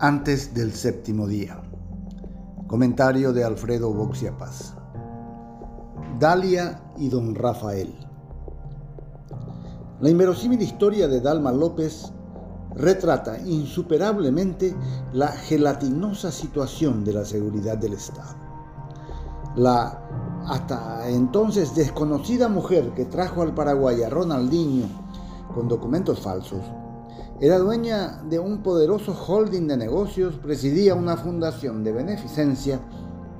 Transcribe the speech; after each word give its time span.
antes 0.00 0.54
del 0.54 0.72
séptimo 0.72 1.26
día. 1.26 1.60
Comentario 2.66 3.32
de 3.32 3.44
Alfredo 3.44 3.92
Boxia 3.92 4.36
Paz. 4.36 4.74
Dalia 6.18 6.80
y 6.96 7.08
don 7.08 7.34
Rafael. 7.34 7.94
La 10.00 10.10
inverosímil 10.10 10.60
historia 10.62 11.06
de 11.06 11.20
Dalma 11.20 11.52
López 11.52 12.12
retrata 12.74 13.38
insuperablemente 13.38 14.74
la 15.12 15.28
gelatinosa 15.28 16.32
situación 16.32 17.04
de 17.04 17.12
la 17.12 17.24
seguridad 17.24 17.78
del 17.78 17.92
Estado. 17.92 18.34
La 19.56 20.00
hasta 20.46 21.08
entonces 21.08 21.74
desconocida 21.74 22.48
mujer 22.48 22.92
que 22.94 23.06
trajo 23.06 23.42
al 23.42 23.54
Paraguay 23.54 24.02
a 24.02 24.10
Ronaldinho 24.10 24.86
con 25.54 25.68
documentos 25.68 26.20
falsos 26.20 26.60
era 27.40 27.58
dueña 27.58 28.22
de 28.28 28.38
un 28.38 28.62
poderoso 28.62 29.12
holding 29.12 29.66
de 29.66 29.76
negocios, 29.76 30.36
presidía 30.36 30.94
una 30.94 31.16
fundación 31.16 31.82
de 31.82 31.92
beneficencia 31.92 32.80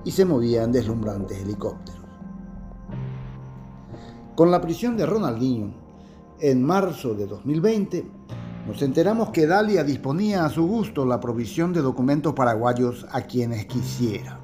y 0.05 0.11
se 0.11 0.25
movía 0.25 0.65
en 0.65 0.73
deslumbrantes 0.73 1.39
helicópteros. 1.39 2.03
Con 4.35 4.51
la 4.51 4.61
prisión 4.61 4.97
de 4.97 5.07
Ronaldinho, 5.07 5.75
en 6.41 6.65
marzo 6.65 7.15
de 7.15 7.27
2020, 7.27 8.05
nos 8.67 8.83
enteramos 8.83 9.31
que 9.31 9.47
Dalia 9.47 9.85
disponía 9.85 10.45
a 10.45 10.51
su 10.51 10.67
gusto 10.67 11.07
la 11.07 11.21
provisión 11.21 11.73
de 11.73 11.81
documentos 11.81 12.35
paraguayos 12.35 13.07
a 13.13 13.23
quienes 13.23 13.67
quisiera. 13.67 14.41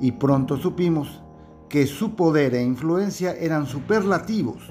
Y 0.00 0.12
pronto 0.12 0.56
supimos 0.56 1.22
que 1.68 1.88
su 1.88 2.14
poder 2.14 2.54
e 2.54 2.62
influencia 2.62 3.32
eran 3.32 3.66
superlativos 3.66 4.70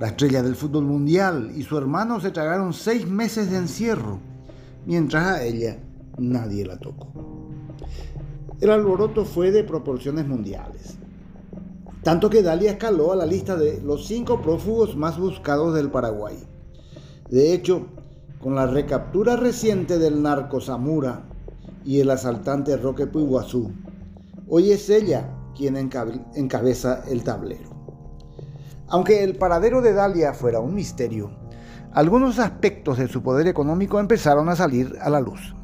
la 0.00 0.08
estrella 0.08 0.42
del 0.42 0.56
fútbol 0.56 0.84
mundial 0.84 1.52
y 1.54 1.62
su 1.62 1.76
hermano 1.78 2.20
se 2.20 2.30
tragaron 2.30 2.72
seis 2.72 3.06
meses 3.06 3.50
de 3.50 3.58
encierro, 3.58 4.18
mientras 4.86 5.24
a 5.24 5.44
ella 5.44 5.78
nadie 6.18 6.66
la 6.66 6.78
tocó. 6.78 7.08
El 8.60 8.70
alboroto 8.70 9.24
fue 9.24 9.50
de 9.50 9.64
proporciones 9.64 10.26
mundiales, 10.26 10.96
tanto 12.02 12.30
que 12.30 12.42
Dalia 12.42 12.72
escaló 12.72 13.12
a 13.12 13.16
la 13.16 13.26
lista 13.26 13.56
de 13.56 13.80
los 13.80 14.06
cinco 14.06 14.40
prófugos 14.40 14.96
más 14.96 15.18
buscados 15.18 15.74
del 15.74 15.90
Paraguay. 15.90 16.36
De 17.30 17.52
hecho, 17.52 17.86
con 18.40 18.54
la 18.54 18.66
recaptura 18.66 19.36
reciente 19.36 19.98
del 19.98 20.20
narco 20.22 20.60
Zamora 20.60 21.22
y 21.84 22.00
el 22.00 22.10
asaltante 22.10 22.76
Roque 22.76 23.06
Puiguazú, 23.06 23.70
hoy 24.48 24.72
es 24.72 24.90
ella 24.90 25.28
quien 25.56 25.76
encabeza 25.76 27.04
el 27.08 27.22
tablero. 27.22 27.71
Aunque 28.88 29.24
el 29.24 29.36
paradero 29.36 29.80
de 29.80 29.92
Dalia 29.92 30.34
fuera 30.34 30.60
un 30.60 30.74
misterio, 30.74 31.30
algunos 31.92 32.38
aspectos 32.38 32.98
de 32.98 33.08
su 33.08 33.22
poder 33.22 33.46
económico 33.46 34.00
empezaron 34.00 34.48
a 34.48 34.56
salir 34.56 34.96
a 35.00 35.10
la 35.10 35.20
luz. 35.20 35.54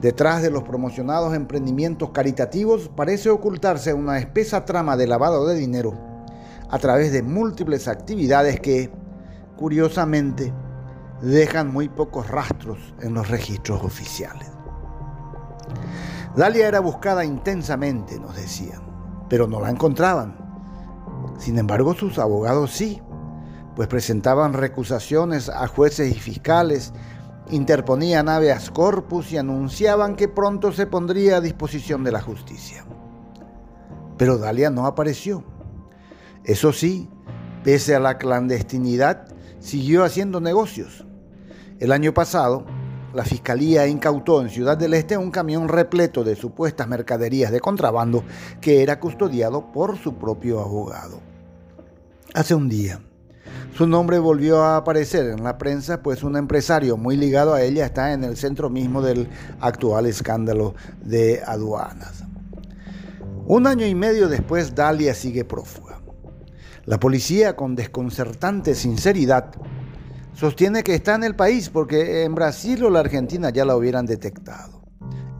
Detrás 0.00 0.42
de 0.42 0.50
los 0.50 0.64
promocionados 0.64 1.34
emprendimientos 1.34 2.10
caritativos 2.10 2.90
parece 2.94 3.30
ocultarse 3.30 3.94
una 3.94 4.18
espesa 4.18 4.64
trama 4.64 4.96
de 4.96 5.06
lavado 5.06 5.46
de 5.46 5.54
dinero 5.54 5.98
a 6.68 6.78
través 6.78 7.12
de 7.12 7.22
múltiples 7.22 7.86
actividades 7.86 8.60
que, 8.60 8.90
curiosamente, 9.56 10.52
dejan 11.20 11.72
muy 11.72 11.88
pocos 11.88 12.28
rastros 12.28 12.94
en 13.00 13.14
los 13.14 13.28
registros 13.28 13.82
oficiales. 13.84 14.50
Dalia 16.34 16.66
era 16.66 16.80
buscada 16.80 17.24
intensamente, 17.24 18.18
nos 18.18 18.34
decían, 18.34 18.82
pero 19.28 19.46
no 19.46 19.60
la 19.60 19.70
encontraban. 19.70 20.41
Sin 21.38 21.58
embargo, 21.58 21.94
sus 21.94 22.18
abogados 22.18 22.70
sí, 22.72 23.00
pues 23.74 23.88
presentaban 23.88 24.52
recusaciones 24.52 25.48
a 25.48 25.66
jueces 25.66 26.14
y 26.14 26.18
fiscales, 26.18 26.92
interponían 27.50 28.28
habeas 28.28 28.70
corpus 28.70 29.32
y 29.32 29.38
anunciaban 29.38 30.16
que 30.16 30.28
pronto 30.28 30.72
se 30.72 30.86
pondría 30.86 31.36
a 31.36 31.40
disposición 31.40 32.04
de 32.04 32.12
la 32.12 32.20
justicia. 32.20 32.84
Pero 34.16 34.38
Dalia 34.38 34.70
no 34.70 34.86
apareció. 34.86 35.44
Eso 36.44 36.72
sí, 36.72 37.08
pese 37.64 37.94
a 37.94 38.00
la 38.00 38.18
clandestinidad, 38.18 39.26
siguió 39.58 40.04
haciendo 40.04 40.40
negocios. 40.40 41.06
El 41.78 41.92
año 41.92 42.14
pasado, 42.14 42.64
la 43.14 43.24
Fiscalía 43.24 43.86
incautó 43.86 44.40
en 44.40 44.50
Ciudad 44.50 44.76
del 44.76 44.94
Este 44.94 45.16
un 45.16 45.30
camión 45.30 45.68
repleto 45.68 46.24
de 46.24 46.36
supuestas 46.36 46.88
mercaderías 46.88 47.52
de 47.52 47.60
contrabando 47.60 48.24
que 48.60 48.82
era 48.82 48.98
custodiado 48.98 49.72
por 49.72 49.98
su 49.98 50.14
propio 50.14 50.60
abogado 50.60 51.32
hace 52.34 52.54
un 52.54 52.68
día. 52.68 53.00
Su 53.76 53.86
nombre 53.86 54.18
volvió 54.18 54.62
a 54.62 54.76
aparecer 54.76 55.30
en 55.30 55.44
la 55.44 55.56
prensa, 55.56 56.02
pues 56.02 56.22
un 56.22 56.36
empresario 56.36 56.96
muy 56.96 57.16
ligado 57.16 57.54
a 57.54 57.62
ella 57.62 57.86
está 57.86 58.12
en 58.12 58.22
el 58.22 58.36
centro 58.36 58.68
mismo 58.68 59.00
del 59.00 59.28
actual 59.60 60.06
escándalo 60.06 60.74
de 61.02 61.42
aduanas. 61.46 62.24
Un 63.46 63.66
año 63.66 63.86
y 63.86 63.94
medio 63.94 64.28
después, 64.28 64.74
Dalia 64.74 65.14
sigue 65.14 65.44
prófuga. 65.44 66.00
La 66.84 67.00
policía, 67.00 67.56
con 67.56 67.74
desconcertante 67.74 68.74
sinceridad, 68.74 69.52
sostiene 70.32 70.82
que 70.82 70.94
está 70.94 71.14
en 71.14 71.24
el 71.24 71.36
país 71.36 71.70
porque 71.70 72.24
en 72.24 72.34
Brasil 72.34 72.84
o 72.84 72.90
la 72.90 73.00
Argentina 73.00 73.50
ya 73.50 73.64
la 73.64 73.76
hubieran 73.76 74.06
detectado. 74.06 74.82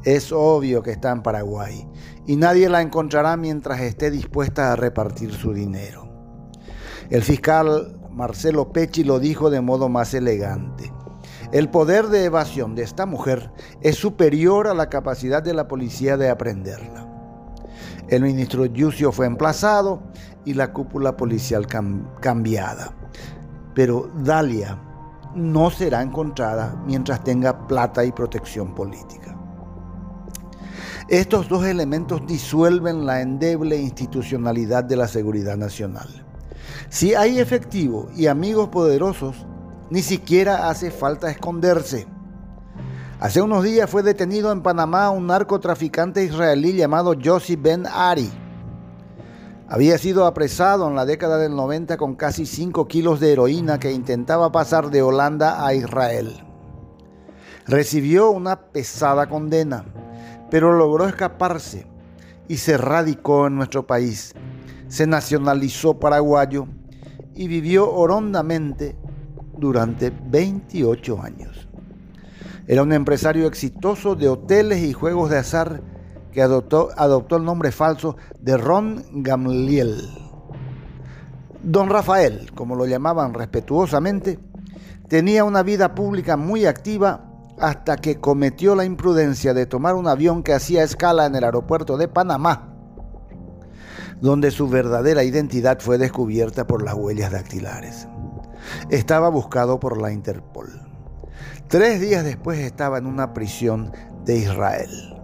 Es 0.05 0.33
obvio 0.33 0.83
que 0.83 0.91
está 0.91 1.13
en 1.13 1.23
Paraguay 1.23 1.87
y 2.27 2.37
nadie 2.37 2.69
la 2.69 2.83
encontrará 2.83 3.37
mientras 3.37 3.81
esté 3.81 4.11
dispuesta 4.11 4.73
a 4.73 4.77
repartir 4.77 5.33
su 5.33 5.53
dinero. 5.53 6.09
El 7.11 7.23
fiscal 7.23 8.01
Marcelo 8.11 8.73
Pecci 8.73 9.05
lo 9.05 9.19
dijo 9.21 9.51
de 9.51 9.61
modo 9.61 9.89
más 9.89 10.15
elegante. 10.15 10.93
El 11.53 11.69
poder 11.69 12.09
de 12.09 12.25
evasión 12.25 12.75
de 12.75 12.83
esta 12.83 13.07
mujer 13.07 13.53
es 13.81 13.97
superior 13.97 14.67
a 14.67 14.75
la 14.75 14.89
capacidad 14.89 15.43
de 15.43 15.55
la 15.55 15.69
policía 15.69 16.17
de 16.17 16.31
aprenderla. 16.31 17.07
El 18.09 18.23
ministro 18.23 18.67
Yucio 18.67 19.13
fue 19.13 19.27
emplazado 19.27 20.03
y 20.45 20.55
la 20.55 20.73
cúpula 20.73 21.17
policial 21.17 21.67
cambiada. 22.21 22.95
Pero 23.75 24.11
Dalia 24.15 24.79
no 25.35 25.71
será 25.71 26.03
encontrada 26.03 26.77
mientras 26.87 27.25
tenga 27.25 27.67
plata 27.67 28.05
y 28.05 28.13
protección 28.13 28.75
política. 28.75 29.37
Estos 31.09 31.49
dos 31.49 31.65
elementos 31.65 32.27
disuelven 32.27 33.07
la 33.07 33.21
endeble 33.21 33.77
institucionalidad 33.77 34.85
de 34.85 34.97
la 34.97 35.09
seguridad 35.09 35.57
nacional. 35.57 36.09
Si 36.89 37.15
hay 37.15 37.39
efectivo 37.39 38.09
y 38.15 38.27
amigos 38.27 38.69
poderosos, 38.69 39.47
ni 39.91 40.03
siquiera 40.03 40.69
hace 40.69 40.91
falta 40.91 41.31
esconderse. 41.31 42.07
Hace 43.21 43.43
unos 43.43 43.63
días 43.63 43.89
fue 43.91 44.03
detenido 44.03 44.53
en 44.53 44.63
Panamá 44.63 45.11
un 45.11 45.27
narcotraficante 45.27 46.25
israelí 46.25 46.73
llamado 46.75 47.15
Yossi 47.15 47.57
Ben 47.57 47.87
Ari. 47.87 48.31
Había 49.73 49.97
sido 49.97 50.27
apresado 50.27 50.87
en 50.87 50.95
la 50.95 51.07
década 51.07 51.39
del 51.39 51.57
90 51.57 51.97
con 51.97 52.15
casi 52.15 52.45
5 52.45 52.87
kilos 52.89 53.21
de 53.21 53.33
heroína 53.33 53.81
que 53.81 53.91
intentaba 53.91 54.53
pasar 54.53 54.91
de 54.91 55.01
Holanda 55.01 55.67
a 55.67 55.73
Israel. 55.73 56.45
Recibió 57.67 58.31
una 58.31 58.57
pesada 58.71 59.31
condena, 59.31 59.87
pero 60.51 60.75
logró 60.75 61.09
escaparse 61.09 61.87
y 62.49 62.59
se 62.59 62.77
radicó 62.77 63.47
en 63.47 63.57
nuestro 63.57 63.87
país 63.87 64.35
se 64.93 65.07
nacionalizó 65.07 65.99
paraguayo 65.99 66.67
y 67.35 67.49
vivió 67.49 67.91
horondamente 67.91 68.95
durante 69.57 70.11
28 70.11 71.23
años. 71.23 71.67
Era 72.67 72.83
un 72.83 72.93
empresario 72.93 73.47
exitoso 73.47 74.17
de 74.17 74.29
hoteles 74.29 74.83
y 74.83 74.93
juegos 74.93 75.31
de 75.31 75.39
azar 75.39 75.83
que 76.33 76.43
adoptó, 76.43 76.91
adoptó 76.97 77.37
el 77.37 77.45
nombre 77.45 77.73
falso 77.73 78.17
de 78.41 78.57
Ron 78.57 79.05
Gamliel. 79.13 80.09
Don 81.63 81.89
Rafael, 81.89 82.51
como 82.55 82.75
lo 82.75 82.87
llamaban 82.87 83.35
respetuosamente, 83.35 84.39
tenía 85.09 85.45
una 85.45 85.63
vida 85.63 85.95
pública 85.95 86.37
muy 86.37 86.67
activa 86.67 87.29
hasta 87.61 87.97
que 87.97 88.19
cometió 88.19 88.75
la 88.75 88.85
imprudencia 88.85 89.55
de 89.55 89.67
tomar 89.67 89.95
un 89.95 90.09
avión 90.09 90.43
que 90.43 90.55
hacía 90.55 90.83
escala 90.83 91.27
en 91.27 91.37
el 91.37 91.45
aeropuerto 91.45 91.97
de 91.97 92.09
Panamá 92.09 92.73
donde 94.23 94.53
su 94.53 94.69
verdadera 94.69 95.25
identidad 95.25 95.81
fue 95.81 95.99
descubierta 95.99 96.65
por 96.65 96.85
las 96.85 96.95
huellas 96.95 97.33
dactilares. 97.33 98.07
Estaba 98.89 99.29
buscado 99.29 99.81
por 99.81 100.01
la 100.01 100.13
Interpol. 100.13 100.71
Tres 101.67 102.01
días 102.01 102.25
después 102.25 102.61
estaba 102.61 102.99
en 102.99 103.07
una 103.07 103.35
prisión 103.35 103.91
de 104.25 104.37
Israel. 104.37 105.22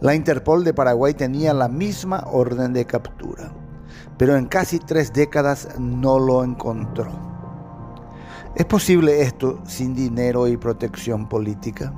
La 0.00 0.14
Interpol 0.14 0.64
de 0.64 0.74
Paraguay 0.74 1.14
tenía 1.14 1.54
la 1.54 1.68
misma 1.68 2.24
orden 2.30 2.72
de 2.72 2.84
captura, 2.84 3.52
pero 4.18 4.36
en 4.36 4.46
casi 4.46 4.78
tres 4.78 5.12
décadas 5.12 5.68
no 5.78 6.18
lo 6.18 6.44
encontró. 6.44 7.10
¿Es 8.54 8.64
posible 8.66 9.22
esto 9.22 9.60
sin 9.66 9.94
dinero 9.94 10.46
y 10.46 10.56
protección 10.56 11.28
política? 11.28 11.92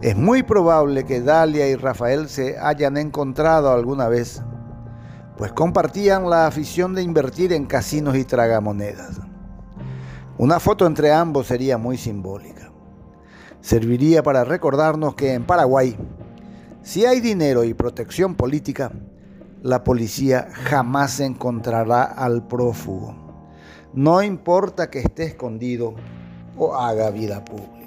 Es 0.00 0.16
muy 0.16 0.42
probable 0.42 1.04
que 1.04 1.20
Dalia 1.20 1.68
y 1.68 1.76
Rafael 1.76 2.28
se 2.28 2.58
hayan 2.58 2.96
encontrado 2.96 3.72
alguna 3.72 4.08
vez 4.08 4.42
pues 5.36 5.52
compartían 5.52 6.30
la 6.30 6.46
afición 6.46 6.94
de 6.94 7.02
invertir 7.02 7.52
en 7.52 7.66
casinos 7.66 8.16
y 8.16 8.24
tragamonedas. 8.24 9.20
Una 10.38 10.60
foto 10.60 10.86
entre 10.86 11.12
ambos 11.12 11.48
sería 11.48 11.78
muy 11.78 11.96
simbólica. 11.96 12.70
Serviría 13.60 14.22
para 14.22 14.44
recordarnos 14.44 15.14
que 15.14 15.32
en 15.32 15.44
Paraguay, 15.44 15.96
si 16.84 17.06
hay 17.06 17.20
dinero 17.20 17.64
y 17.64 17.72
protección 17.72 18.34
política, 18.34 18.92
la 19.62 19.82
policía 19.82 20.48
jamás 20.52 21.18
encontrará 21.18 22.04
al 22.04 22.46
prófugo. 22.46 23.16
No 23.94 24.22
importa 24.22 24.90
que 24.90 24.98
esté 24.98 25.24
escondido 25.24 25.94
o 26.58 26.76
haga 26.76 27.10
vida 27.10 27.42
pública. 27.42 27.83